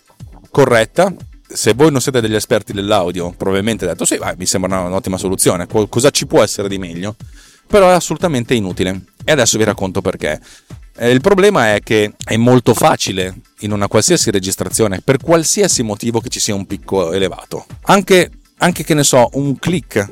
[0.50, 1.14] corretta,
[1.46, 5.66] se voi non siete degli esperti dell'audio, probabilmente detto sì, vai, mi sembra un'ottima soluzione,
[5.66, 7.16] cosa ci può essere di meglio?
[7.66, 8.98] Però è assolutamente inutile.
[9.22, 10.40] E adesso vi racconto perché.
[11.00, 16.20] Eh, il problema è che è molto facile in una qualsiasi registrazione, per qualsiasi motivo
[16.20, 17.66] che ci sia un picco elevato.
[17.82, 20.06] Anche, anche che ne so, un click,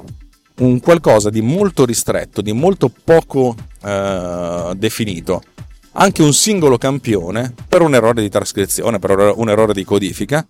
[0.59, 5.42] un qualcosa di molto ristretto, di molto poco eh, definito,
[5.92, 10.46] anche un singolo campione, per un errore di trascrizione, per un errore di codifica,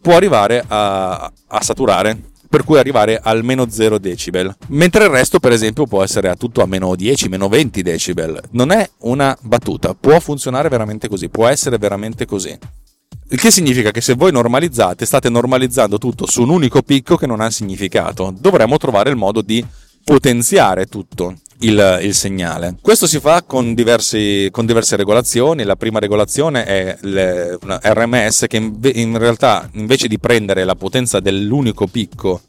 [0.00, 5.38] può arrivare a, a saturare per cui arrivare al meno 0 decibel, mentre il resto
[5.38, 8.40] per esempio può essere a tutto a meno 10, meno 20 decibel.
[8.50, 12.58] Non è una battuta, può funzionare veramente così, può essere veramente così.
[13.28, 17.28] Il che significa che se voi normalizzate, state normalizzando tutto su un unico picco che
[17.28, 18.34] non ha significato.
[18.36, 19.64] Dovremmo trovare il modo di
[20.02, 22.76] potenziare tutto il, il segnale.
[22.80, 25.64] Questo si fa con, diversi, con, diverse regolazioni.
[25.64, 30.74] La prima regolazione è le, una RMS che in, in, realtà invece di prendere la
[30.74, 32.42] potenza dell'unico picco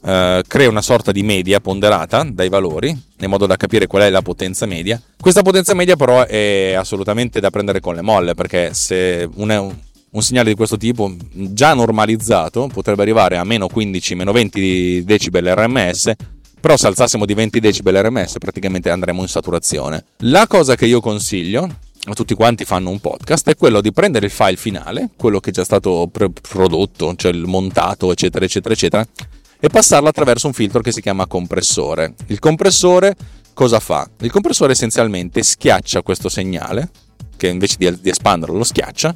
[0.00, 4.10] Uh, crea una sorta di media ponderata dai valori, in modo da capire qual è
[4.10, 5.02] la potenza media.
[5.20, 9.74] Questa potenza media però è assolutamente da prendere con le molle, perché se un,
[10.10, 15.52] un segnale di questo tipo già normalizzato potrebbe arrivare a meno 15, meno 20 decibel
[15.52, 16.12] RMS,
[16.60, 20.04] però se alzassimo di 20 decibel RMS praticamente andremo in saturazione.
[20.18, 21.68] La cosa che io consiglio
[22.04, 25.50] a tutti quanti fanno un podcast è quello di prendere il file finale, quello che
[25.50, 29.06] è già stato prodotto, cioè il montato, eccetera, eccetera, eccetera,
[29.60, 32.14] e passarlo attraverso un filtro che si chiama compressore.
[32.26, 33.14] Il compressore
[33.52, 34.08] cosa fa?
[34.20, 36.90] Il compressore essenzialmente schiaccia questo segnale,
[37.36, 39.14] che invece di, di espanderlo lo schiaccia,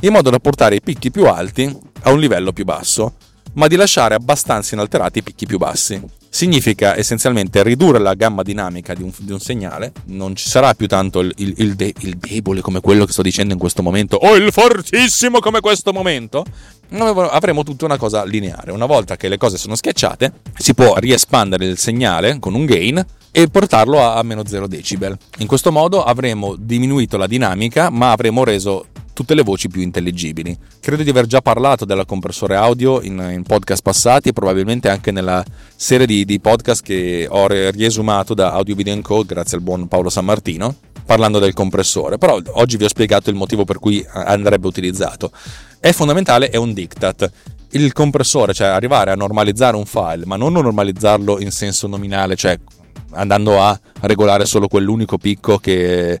[0.00, 3.14] in modo da portare i picchi più alti a un livello più basso,
[3.54, 6.02] ma di lasciare abbastanza inalterati i picchi più bassi
[6.34, 10.88] significa essenzialmente ridurre la gamma dinamica di un, di un segnale, non ci sarà più
[10.88, 14.16] tanto il, il, il, de, il, debole come quello che sto dicendo in questo momento
[14.16, 16.44] o il fortissimo come questo momento,
[16.90, 18.72] avremo tutta una cosa lineare.
[18.72, 23.06] Una volta che le cose sono schiacciate, si può riespandere il segnale con un gain
[23.30, 25.16] e portarlo a, a meno 0 decibel.
[25.38, 30.54] In questo modo avremo diminuito la dinamica, ma avremo reso tutte le voci più intelligibili.
[30.80, 35.10] Credo di aver già parlato del compressore audio in, in podcast passati e probabilmente anche
[35.10, 35.42] nella
[35.74, 40.10] serie di, di podcast che ho riesumato da Audio Video Code grazie al buon Paolo
[40.10, 40.74] San Martino
[41.04, 45.30] parlando del compressore, però oggi vi ho spiegato il motivo per cui andrebbe utilizzato.
[45.78, 47.30] È fondamentale, è un diktat.
[47.72, 52.58] Il compressore, cioè arrivare a normalizzare un file, ma non normalizzarlo in senso nominale, cioè
[53.10, 56.20] andando a regolare solo quell'unico picco che,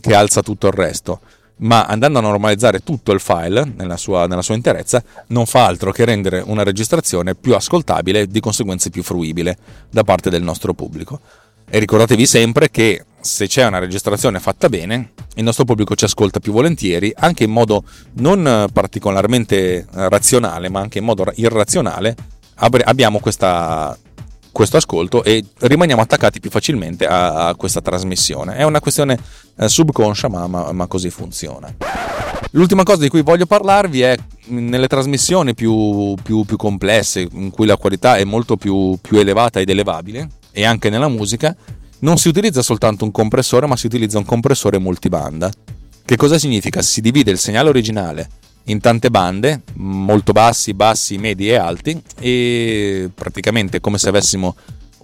[0.00, 1.20] che alza tutto il resto,
[1.58, 5.90] ma andando a normalizzare tutto il file nella sua, nella sua, interezza, non fa altro
[5.92, 9.56] che rendere una registrazione più ascoltabile e di conseguenza più fruibile
[9.90, 11.20] da parte del nostro pubblico.
[11.68, 16.38] E ricordatevi sempre che se c'è una registrazione fatta bene, il nostro pubblico ci ascolta
[16.38, 17.82] più volentieri, anche in modo
[18.14, 22.14] non particolarmente razionale, ma anche in modo irrazionale.
[22.58, 23.98] Abbiamo questa
[24.56, 28.56] questo ascolto e rimaniamo attaccati più facilmente a, questa trasmissione.
[28.56, 29.18] È una questione
[29.56, 31.74] subconscia, ma, ma, ma così funziona.
[32.52, 34.16] L'ultima cosa di cui voglio parlarvi è
[34.48, 39.60] nelle trasmissioni più, più, più complesse, in cui la qualità è molto più, più elevata
[39.60, 41.54] ed elevabile, e anche nella musica,
[41.98, 45.50] non si utilizza soltanto un compressore, ma si utilizza un compressore multibanda.
[46.04, 46.82] Che cosa significa?
[46.82, 48.28] Si divide il segnale originale
[48.68, 54.56] in tante bande, molto bassi, bassi, medi e alti, e praticamente come se avessimo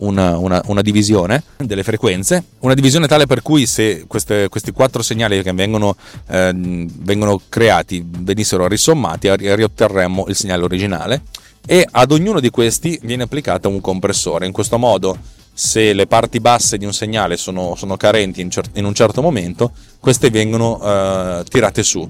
[0.02, 5.02] una, una, una, divisione delle frequenze, una divisione tale per cui se queste, questi quattro
[5.02, 5.96] segnali che vengono,
[6.28, 11.22] eh, vengono creati venissero risommati, riotterremmo il segnale originale
[11.64, 14.46] e ad ognuno di questi viene applicato un compressore.
[14.46, 15.16] In questo modo,
[15.52, 19.22] se le parti basse di un segnale sono, sono carenti in, cer- in, un certo
[19.22, 22.08] momento, queste vengono eh, tirate su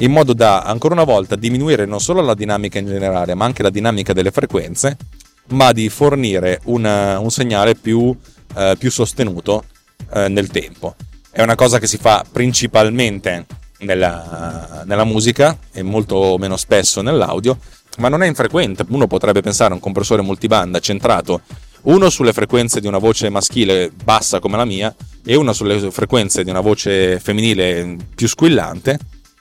[0.00, 3.64] in modo da ancora una volta diminuire non solo la dinamica in generale, ma anche
[3.64, 4.96] la dinamica delle frequenze,
[5.50, 8.16] ma di fornire una, un segnale più,
[8.56, 9.64] eh, più sostenuto
[10.12, 10.94] eh, nel tempo.
[11.30, 13.46] È una cosa che si fa principalmente
[13.80, 17.58] nella, nella musica e molto meno spesso nell'audio,
[17.98, 18.84] ma non è infrequente.
[18.88, 21.42] Uno potrebbe pensare a un compressore multibanda centrato
[21.82, 26.42] uno sulle frequenze di una voce maschile bassa come la mia e uno sulle frequenze
[26.42, 28.98] di una voce femminile più squillante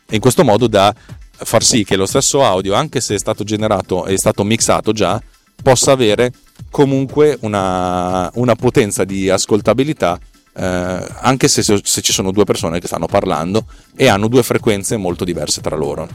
[0.07, 0.93] e in questo modo da
[1.39, 5.21] far sì che lo stesso audio, anche se è stato generato e stato mixato già,
[5.61, 6.31] possa avere
[6.69, 10.19] comunque una, una potenza di ascoltabilità
[10.59, 13.65] eh, anche se, se, ci sono due persone che stanno parlando
[13.95, 16.09] e hanno due frequenze molto diverse tra loro.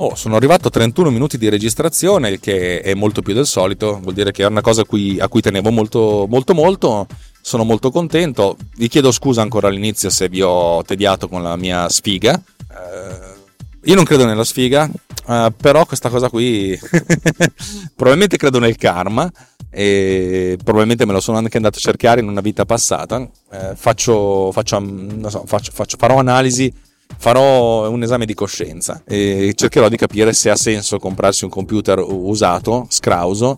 [0.00, 3.98] Oh, sono arrivato a 31 minuti di registrazione, il che è molto più del solito,
[4.00, 7.06] vuol dire che è una cosa a cui, a cui tenevo molto, molto, molto.
[7.40, 8.56] Sono molto contento.
[8.76, 12.34] Vi chiedo scusa ancora all'inizio se vi ho tediato con la mia sfiga.
[12.34, 13.36] Eh,
[13.84, 14.88] io non credo nella sfiga,
[15.28, 16.78] uh, però questa cosa qui
[17.94, 19.30] probabilmente credo nel karma
[19.70, 23.18] e probabilmente me lo sono anche andato a cercare in una vita passata.
[23.18, 24.82] Uh, faccio, faccio,
[25.28, 26.72] so, faccio, faccio, farò analisi,
[27.16, 31.98] farò un esame di coscienza e cercherò di capire se ha senso comprarsi un computer
[31.98, 33.56] usato, scrauso,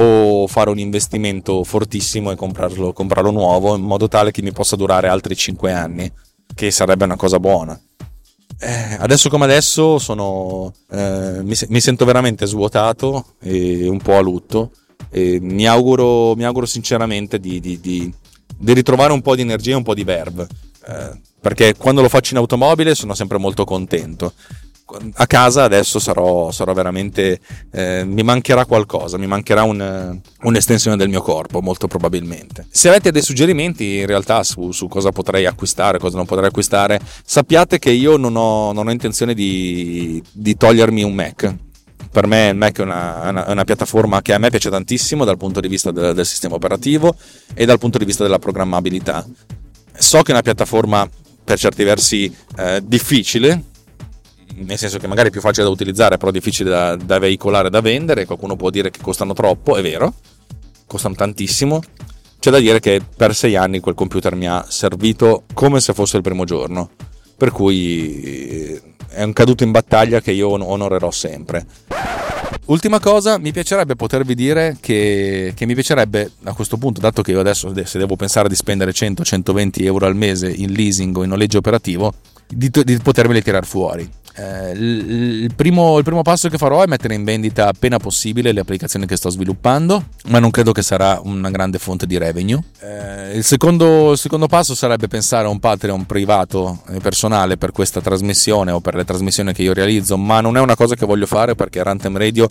[0.00, 4.76] o fare un investimento fortissimo e comprarlo, comprarlo nuovo in modo tale che mi possa
[4.76, 6.10] durare altri 5 anni,
[6.54, 7.78] che sarebbe una cosa buona
[8.60, 14.20] eh, adesso come adesso sono, eh, mi, mi, sento veramente svuotato e un po' a
[14.20, 14.72] lutto
[15.10, 18.12] e mi auguro, mi auguro sinceramente di, di, di,
[18.56, 20.48] di, ritrovare un po' di energia e un po' di verve
[20.86, 24.32] eh, perché quando lo faccio in automobile sono sempre molto contento
[25.14, 31.08] a casa adesso sarò, sarò veramente eh, mi mancherà qualcosa mi mancherà un, un'estensione del
[31.08, 32.66] mio corpo molto probabilmente.
[32.70, 37.00] Se avete dei suggerimenti in realtà su, su, cosa potrei acquistare cosa non potrei acquistare
[37.24, 41.54] sappiate che io non ho, non ho intenzione di, di, togliermi un Mac.
[42.10, 45.36] Per me il Mac è una, una, una, piattaforma che a me piace tantissimo dal
[45.36, 47.14] punto di vista del, del sistema operativo
[47.52, 49.26] e dal punto di vista della programmabilità.
[49.96, 51.08] So che è una piattaforma
[51.44, 53.64] per certi versi eh, difficile
[54.64, 57.80] nel senso che magari è più facile da utilizzare, però difficile da, da veicolare, da
[57.80, 58.24] vendere.
[58.24, 60.14] Qualcuno può dire che costano troppo, è vero,
[60.86, 61.80] costano tantissimo.
[62.38, 66.16] C'è da dire che per sei anni quel computer mi ha servito come se fosse
[66.16, 66.90] il primo giorno,
[67.36, 71.66] per cui eh, è un caduto in battaglia che io onorerò sempre.
[72.66, 77.30] Ultima cosa, mi piacerebbe potervi dire che, che, mi piacerebbe a questo punto, dato che
[77.30, 81.30] io adesso se devo pensare di spendere 100-120 euro al mese in leasing o in
[81.30, 82.12] noleggio operativo,
[82.48, 84.08] di, di potermeli tirare fuori.
[84.38, 88.60] Eh, il, primo, il, primo, passo che farò è mettere in vendita appena possibile le
[88.60, 92.60] applicazioni che sto sviluppando, ma non credo che sarà una grande fonte di revenue.
[92.78, 97.72] Eh, il, secondo, il, secondo, passo sarebbe pensare a un Patreon privato e personale per
[97.72, 101.04] questa trasmissione o per le trasmissioni che io realizzo, ma non è una cosa che
[101.04, 102.46] voglio fare perché Runtime Radio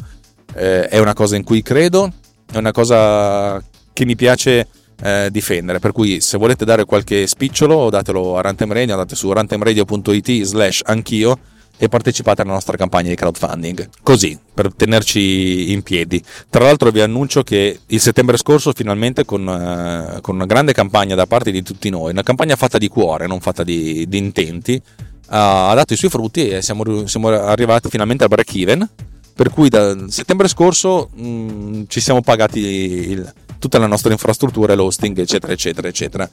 [0.55, 2.11] eh, è una cosa in cui credo,
[2.51, 4.67] è una cosa che mi piace
[5.01, 5.79] eh, difendere.
[5.79, 10.81] Per cui se volete dare qualche spicciolo, datelo a Runtime Radio, andate su runtimeradio.it slash
[10.85, 11.37] anch'io
[11.77, 13.89] e partecipate alla nostra campagna di crowdfunding.
[14.01, 16.21] Così, per tenerci in piedi.
[16.49, 21.15] Tra l'altro vi annuncio che il settembre scorso finalmente con, eh, con una grande campagna
[21.15, 24.81] da parte di tutti noi, una campagna fatta di cuore, non fatta di, di intenti,
[25.29, 28.89] ha dato i suoi frutti e siamo, siamo arrivati finalmente al break even.
[29.35, 34.73] Per cui da settembre scorso mh, mm, ci siamo pagati il, tutta la nostra infrastruttura,
[34.73, 36.29] l'hosting, eccetera, eccetera, eccetera.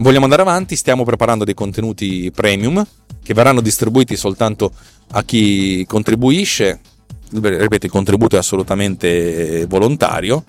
[0.00, 2.86] Vogliamo andare avanti, stiamo preparando dei contenuti premium
[3.22, 4.72] che verranno distribuiti soltanto
[5.12, 6.80] a chi contribuisce.
[7.30, 10.44] Ripeto, il contributo è assolutamente volontario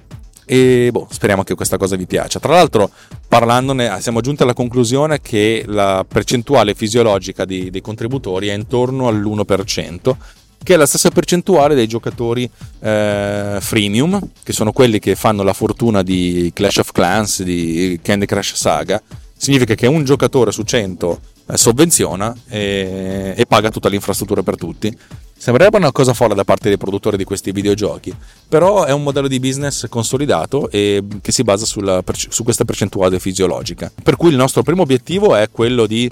[0.52, 2.40] e boh, speriamo che questa cosa vi piaccia.
[2.40, 2.90] Tra l'altro,
[3.28, 10.16] parlandone, siamo giunti alla conclusione che la percentuale fisiologica di, dei contributori è intorno all'1%,
[10.64, 15.54] che è la stessa percentuale dei giocatori eh, freemium, che sono quelli che fanno la
[15.54, 19.02] fortuna di Clash of Clans, di Candy Crush Saga.
[19.36, 21.20] Significa che un giocatore su 100
[21.52, 24.96] eh, sovvenziona e, e paga tutta l'infrastruttura per tutti.
[25.36, 28.14] Sembrerebbe una cosa folle da parte dei produttori di questi videogiochi,
[28.50, 33.22] però è un modello di business consolidato e che si basa sulla, su questa percentuale
[33.22, 33.90] fisiologica.
[34.04, 36.12] Per cui il nostro primo obiettivo è quello di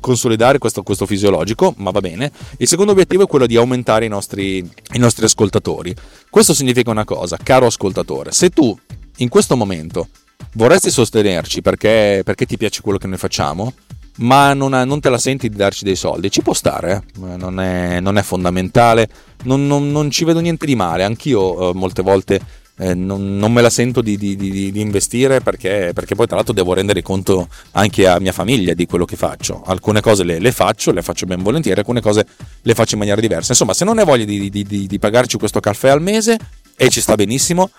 [0.00, 2.30] consolidare questo, questo, fisiologico, ma va bene.
[2.58, 5.94] Il secondo obiettivo è quello di aumentare i nostri, i nostri ascoltatori.
[6.28, 8.76] Questo significa una cosa, caro ascoltatore, se tu
[9.18, 10.08] in questo momento
[10.54, 13.72] vorresti sostenerci perché, perché ti piace quello che noi facciamo,
[14.18, 17.36] ma non, non, te la senti di darci dei soldi, ci può stare, eh?
[17.36, 19.08] non, è, non, è, fondamentale,
[19.44, 22.40] non, non, ci vedo niente di male, anch'io eh, molte volte
[22.78, 26.54] eh, non, me la sento di, di, di, di investire perché, perché, poi tra l'altro
[26.54, 29.62] devo rendere conto anche a mia famiglia di quello che faccio.
[29.66, 32.26] Alcune cose le, le, faccio, le faccio ben volentieri, alcune cose
[32.62, 33.52] le faccio in maniera diversa.
[33.52, 36.38] Insomma, se non hai voglia di, pagarci questo caffè al mese
[36.76, 37.70] e ci sta benissimo,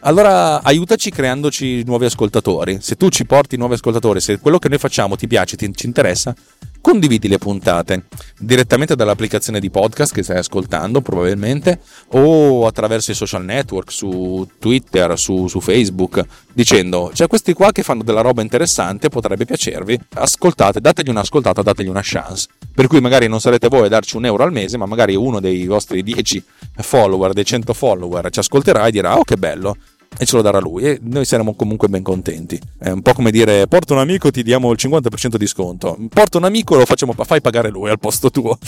[0.00, 2.78] allora aiutaci creandoci nuovi ascoltatori.
[2.80, 5.86] Se tu ci porti nuovi ascoltatori, se quello che noi facciamo ti piace, ti, ci
[5.86, 6.34] interessa,
[6.80, 8.04] condividi le puntate
[8.38, 11.80] direttamente dall'applicazione di podcast che stai ascoltando probabilmente
[12.12, 17.82] o attraverso i social network su Twitter, su, su Facebook dicendo c'è questi qua che
[17.82, 19.98] fanno della roba interessante potrebbe piacervi.
[20.14, 22.48] Ascoltate, dategli un'ascoltata, dategli una chance.
[22.74, 25.40] Per cui magari non sarete voi a darci un euro al mese ma magari uno
[25.40, 26.42] dei vostri 10
[26.76, 29.76] follower, dei 100 follower ci ascolterà e dirà oh che bello
[30.18, 32.60] e ce lo darà lui e noi saremo comunque ben contenti.
[32.78, 36.38] È un po' come dire porta un amico ti diamo il 50% di sconto, porta
[36.38, 38.58] un amico lo facciamo, fai pagare lui al posto tuo.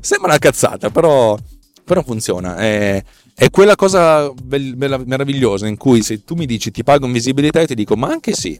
[0.00, 1.38] Sembra una cazzata, però,
[1.84, 2.56] però funziona.
[2.56, 3.02] È,
[3.34, 7.12] è quella cosa be- be- meravigliosa in cui se tu mi dici ti pago in
[7.12, 8.58] visibilità io ti dico ma anche sì.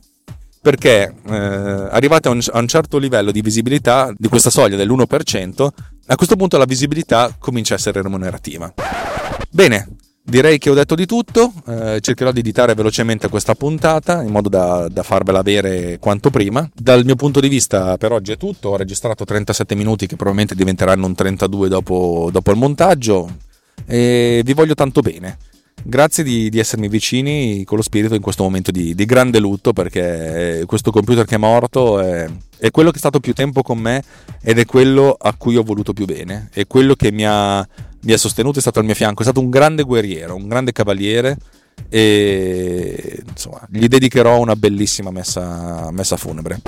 [0.61, 5.69] Perché eh, arrivate a un, a un certo livello di visibilità, di questa soglia dell'1%,
[6.07, 8.73] a questo punto la visibilità comincia a essere remunerativa.
[9.51, 9.89] Bene,
[10.29, 14.49] Direi che ho detto di tutto, eh, cercherò di editare velocemente questa puntata in modo
[14.49, 16.69] da, da, farvela avere quanto prima.
[16.75, 20.57] Dal mio punto di vista per oggi è tutto, ho registrato 37 minuti che probabilmente
[20.57, 23.37] diventeranno un 32 dopo, dopo il montaggio
[23.87, 25.39] e vi voglio tanto bene.
[25.81, 29.73] Grazie di, di, essermi vicini con lo spirito in questo momento di, di grande lutto
[29.73, 33.79] perché questo computer che è morto è, è quello che è stato più tempo con
[33.79, 34.03] me
[34.43, 37.65] ed è quello a cui ho voluto più bene, è quello che mi ha
[38.07, 40.73] mi ha sostenuto, è stato al mio fianco, è stato un grande guerriero, un grande
[40.73, 41.37] cavaliere
[41.88, 46.61] e insomma gli dedicherò una bellissima messa, messa funebre.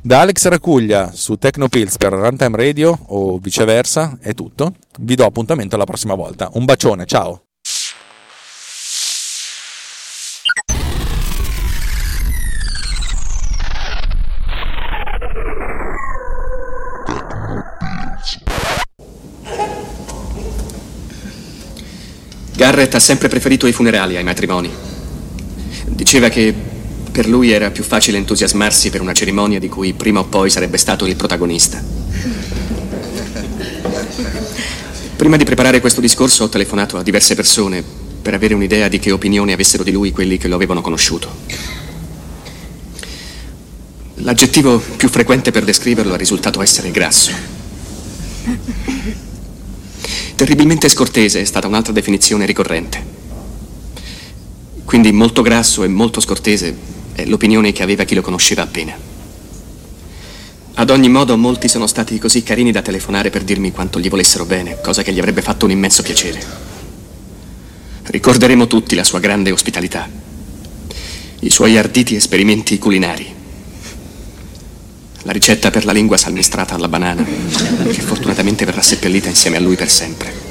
[0.00, 4.74] Da Alex Racuglia su Tecnopills per Runtime Radio o viceversa è tutto.
[5.00, 6.48] Vi do appuntamento alla prossima volta.
[6.54, 7.49] Un bacione, ciao!
[22.60, 24.70] Garrett ha sempre preferito i funerali ai matrimoni.
[25.86, 26.54] Diceva che
[27.10, 30.76] per lui era più facile entusiasmarsi per una cerimonia di cui prima o poi sarebbe
[30.76, 31.82] stato il protagonista.
[35.16, 37.82] Prima di preparare questo discorso ho telefonato a diverse persone
[38.20, 41.34] per avere un'idea di che opinioni avessero di lui quelli che lo avevano conosciuto.
[44.16, 47.32] L'aggettivo più frequente per descriverlo è risultato essere grasso.
[50.40, 53.04] Terribilmente scortese è stata un'altra definizione ricorrente.
[54.86, 56.74] Quindi molto grasso e molto scortese
[57.12, 58.96] è l'opinione che aveva chi lo conosceva appena.
[60.76, 64.46] Ad ogni modo, molti sono stati così carini da telefonare per dirmi quanto gli volessero
[64.46, 66.42] bene, cosa che gli avrebbe fatto un immenso piacere.
[68.04, 70.08] Ricorderemo tutti la sua grande ospitalità,
[71.40, 73.39] i suoi arditi esperimenti culinari,
[75.22, 79.76] la ricetta per la lingua salmistrata alla banana, che fortunatamente verrà seppellita insieme a lui
[79.76, 80.48] per sempre.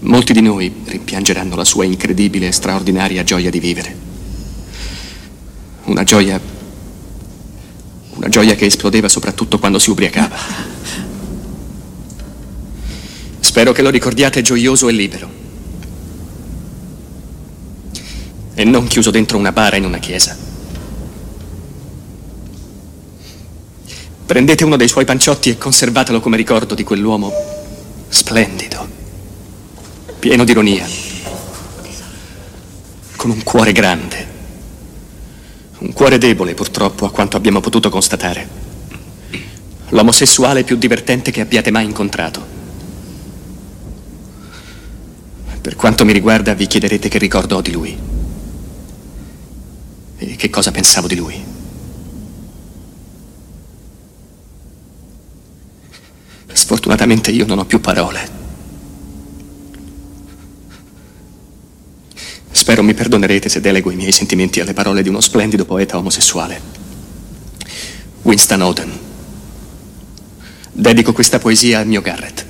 [0.00, 3.96] Molti di noi rimpiangeranno la sua incredibile e straordinaria gioia di vivere.
[5.84, 6.40] Una gioia.
[8.10, 10.38] Una gioia che esplodeva soprattutto quando si ubriacava.
[13.40, 15.30] Spero che lo ricordiate gioioso e libero.
[18.54, 20.49] E non chiuso dentro una bara in una chiesa.
[24.30, 27.32] Prendete uno dei suoi panciotti e conservatelo come ricordo di quell'uomo
[28.06, 28.88] splendido,
[30.20, 30.86] pieno di ironia,
[33.16, 34.28] con un cuore grande,
[35.78, 38.48] un cuore debole purtroppo a quanto abbiamo potuto constatare,
[39.88, 42.46] l'omosessuale più divertente che abbiate mai incontrato.
[45.60, 47.98] Per quanto mi riguarda vi chiederete che ricordo ho di lui
[50.18, 51.59] e che cosa pensavo di lui.
[56.70, 58.30] Sfortunatamente io non ho più parole.
[62.52, 66.60] Spero mi perdonerete se delego i miei sentimenti alle parole di uno splendido poeta omosessuale.
[68.22, 68.98] Winston Oden.
[70.70, 72.46] Dedico questa poesia al mio Garrett.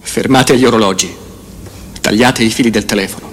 [0.00, 1.14] Fermate gli orologi,
[2.00, 3.32] tagliate i fili del telefono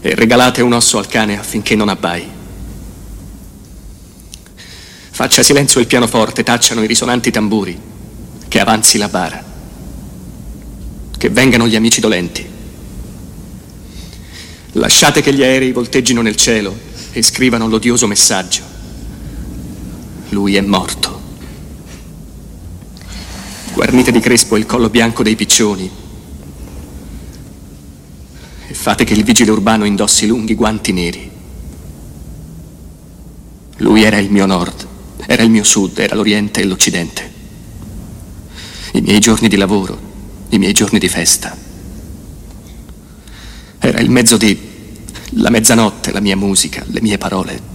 [0.00, 2.33] e regalate un osso al cane affinché non abbai.
[5.14, 7.80] Faccia silenzio il pianoforte, tacciano i risonanti tamburi,
[8.48, 9.44] che avanzi la bara
[11.16, 12.44] che vengano gli amici dolenti.
[14.72, 16.76] Lasciate che gli aerei volteggino nel cielo
[17.12, 18.62] e scrivano l'odioso messaggio.
[20.30, 21.22] Lui è morto.
[23.72, 25.88] Guarnite di crespo il collo bianco dei piccioni
[28.66, 31.30] e fate che il vigile urbano indossi lunghi guanti neri.
[33.76, 34.86] Lui era il mio nord,
[35.26, 37.32] era il mio sud, era l'oriente e l'occidente.
[38.92, 39.98] I miei giorni di lavoro,
[40.50, 41.56] i miei giorni di festa.
[43.78, 44.72] Era il mezzo di
[45.36, 47.72] la mezzanotte, la mia musica, le mie parole.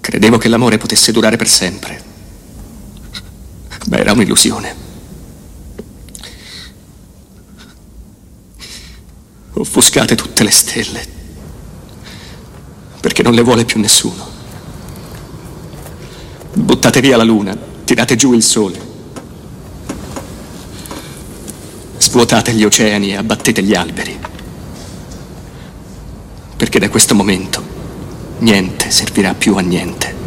[0.00, 2.02] Credevo che l'amore potesse durare per sempre,
[3.88, 4.82] ma era un'illusione.
[9.54, 11.06] Offuscate tutte le stelle,
[13.00, 14.23] perché non le vuole più nessuno.
[16.56, 18.80] Buttate via la luna, tirate giù il sole.
[21.98, 24.16] Svuotate gli oceani e abbattete gli alberi.
[26.56, 27.62] Perché da questo momento
[28.38, 30.23] niente servirà più a niente.